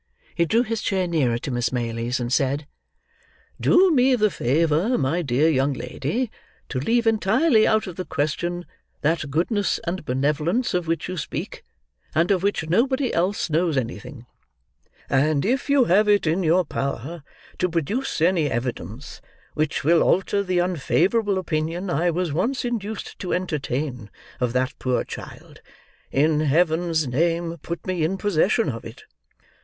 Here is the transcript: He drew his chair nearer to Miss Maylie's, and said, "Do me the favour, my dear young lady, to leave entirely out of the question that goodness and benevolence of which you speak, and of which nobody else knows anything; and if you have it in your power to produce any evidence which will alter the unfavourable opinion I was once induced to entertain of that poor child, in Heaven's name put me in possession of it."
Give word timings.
He 0.33 0.45
drew 0.45 0.63
his 0.63 0.81
chair 0.81 1.05
nearer 1.07 1.37
to 1.37 1.51
Miss 1.51 1.71
Maylie's, 1.71 2.19
and 2.19 2.33
said, 2.33 2.65
"Do 3.59 3.91
me 3.93 4.15
the 4.15 4.31
favour, 4.31 4.97
my 4.97 5.21
dear 5.21 5.47
young 5.47 5.73
lady, 5.73 6.31
to 6.69 6.79
leave 6.79 7.05
entirely 7.05 7.67
out 7.67 7.85
of 7.85 7.97
the 7.97 8.05
question 8.05 8.65
that 9.01 9.29
goodness 9.29 9.79
and 9.85 10.03
benevolence 10.03 10.73
of 10.73 10.87
which 10.87 11.07
you 11.07 11.17
speak, 11.17 11.63
and 12.15 12.31
of 12.31 12.41
which 12.41 12.67
nobody 12.67 13.13
else 13.13 13.51
knows 13.51 13.77
anything; 13.77 14.25
and 15.07 15.45
if 15.45 15.69
you 15.69 15.83
have 15.83 16.09
it 16.09 16.25
in 16.25 16.41
your 16.41 16.65
power 16.65 17.21
to 17.59 17.69
produce 17.69 18.21
any 18.21 18.49
evidence 18.49 19.21
which 19.53 19.83
will 19.83 20.01
alter 20.01 20.41
the 20.41 20.57
unfavourable 20.57 21.37
opinion 21.37 21.91
I 21.91 22.09
was 22.09 22.33
once 22.33 22.65
induced 22.65 23.19
to 23.19 23.33
entertain 23.33 24.09
of 24.39 24.53
that 24.53 24.73
poor 24.79 25.03
child, 25.03 25.61
in 26.11 26.39
Heaven's 26.39 27.07
name 27.07 27.57
put 27.61 27.85
me 27.85 28.03
in 28.03 28.17
possession 28.17 28.67
of 28.67 28.83
it." 28.83 29.03